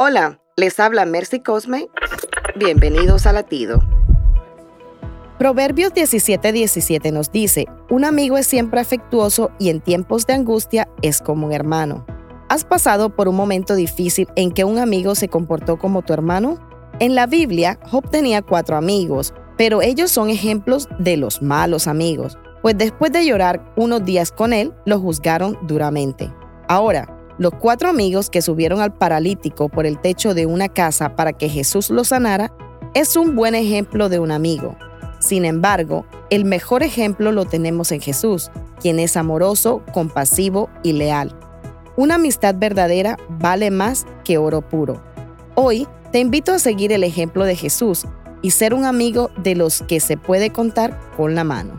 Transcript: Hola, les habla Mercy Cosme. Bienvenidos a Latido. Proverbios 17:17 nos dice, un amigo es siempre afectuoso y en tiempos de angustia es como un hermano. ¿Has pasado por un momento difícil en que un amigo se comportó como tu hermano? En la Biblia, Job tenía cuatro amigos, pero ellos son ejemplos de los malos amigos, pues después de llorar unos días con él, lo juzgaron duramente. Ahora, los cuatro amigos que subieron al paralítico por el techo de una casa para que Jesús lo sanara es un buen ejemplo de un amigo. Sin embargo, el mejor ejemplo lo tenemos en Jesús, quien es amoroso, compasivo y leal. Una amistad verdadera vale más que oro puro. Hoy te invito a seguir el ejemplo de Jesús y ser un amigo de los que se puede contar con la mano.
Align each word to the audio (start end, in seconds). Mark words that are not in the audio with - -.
Hola, 0.00 0.40
les 0.56 0.80
habla 0.80 1.04
Mercy 1.04 1.38
Cosme. 1.38 1.88
Bienvenidos 2.56 3.26
a 3.26 3.32
Latido. 3.32 3.80
Proverbios 5.38 5.92
17:17 5.94 7.12
nos 7.12 7.30
dice, 7.30 7.66
un 7.90 8.04
amigo 8.04 8.36
es 8.36 8.48
siempre 8.48 8.80
afectuoso 8.80 9.52
y 9.60 9.68
en 9.68 9.80
tiempos 9.80 10.26
de 10.26 10.32
angustia 10.32 10.88
es 11.02 11.20
como 11.20 11.46
un 11.46 11.52
hermano. 11.52 12.04
¿Has 12.48 12.64
pasado 12.64 13.14
por 13.14 13.28
un 13.28 13.36
momento 13.36 13.76
difícil 13.76 14.26
en 14.34 14.50
que 14.50 14.64
un 14.64 14.78
amigo 14.78 15.14
se 15.14 15.28
comportó 15.28 15.78
como 15.78 16.02
tu 16.02 16.12
hermano? 16.12 16.58
En 16.98 17.14
la 17.14 17.28
Biblia, 17.28 17.78
Job 17.88 18.10
tenía 18.10 18.42
cuatro 18.42 18.76
amigos, 18.76 19.32
pero 19.56 19.80
ellos 19.80 20.10
son 20.10 20.28
ejemplos 20.28 20.88
de 20.98 21.16
los 21.16 21.40
malos 21.40 21.86
amigos, 21.86 22.36
pues 22.62 22.76
después 22.76 23.12
de 23.12 23.24
llorar 23.24 23.72
unos 23.76 24.04
días 24.04 24.32
con 24.32 24.52
él, 24.52 24.72
lo 24.86 24.98
juzgaron 24.98 25.56
duramente. 25.62 26.34
Ahora, 26.66 27.06
los 27.38 27.52
cuatro 27.54 27.88
amigos 27.88 28.30
que 28.30 28.42
subieron 28.42 28.80
al 28.80 28.94
paralítico 28.94 29.68
por 29.68 29.86
el 29.86 30.00
techo 30.00 30.34
de 30.34 30.46
una 30.46 30.68
casa 30.68 31.16
para 31.16 31.32
que 31.32 31.48
Jesús 31.48 31.90
lo 31.90 32.04
sanara 32.04 32.52
es 32.94 33.16
un 33.16 33.34
buen 33.34 33.54
ejemplo 33.54 34.08
de 34.08 34.20
un 34.20 34.30
amigo. 34.30 34.76
Sin 35.18 35.44
embargo, 35.44 36.06
el 36.30 36.44
mejor 36.44 36.82
ejemplo 36.82 37.32
lo 37.32 37.44
tenemos 37.44 37.90
en 37.92 38.00
Jesús, 38.00 38.50
quien 38.80 38.98
es 38.98 39.16
amoroso, 39.16 39.82
compasivo 39.92 40.68
y 40.82 40.92
leal. 40.92 41.36
Una 41.96 42.16
amistad 42.16 42.54
verdadera 42.56 43.16
vale 43.28 43.70
más 43.70 44.06
que 44.24 44.38
oro 44.38 44.60
puro. 44.60 45.02
Hoy 45.54 45.88
te 46.12 46.20
invito 46.20 46.52
a 46.52 46.58
seguir 46.58 46.92
el 46.92 47.02
ejemplo 47.02 47.44
de 47.44 47.56
Jesús 47.56 48.06
y 48.42 48.50
ser 48.50 48.74
un 48.74 48.84
amigo 48.84 49.30
de 49.38 49.54
los 49.54 49.82
que 49.82 49.98
se 49.98 50.16
puede 50.16 50.50
contar 50.50 51.00
con 51.16 51.34
la 51.34 51.44
mano. 51.44 51.78